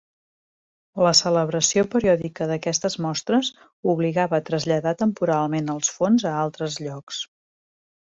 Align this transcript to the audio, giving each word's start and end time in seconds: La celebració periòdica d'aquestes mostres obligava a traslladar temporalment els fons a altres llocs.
La 1.07 1.11
celebració 1.19 1.83
periòdica 1.91 2.49
d'aquestes 2.53 2.97
mostres 3.07 3.53
obligava 3.95 4.41
a 4.41 4.49
traslladar 4.51 4.99
temporalment 5.07 5.73
els 5.79 5.97
fons 6.01 6.31
a 6.33 6.37
altres 6.45 6.85
llocs. 6.87 7.27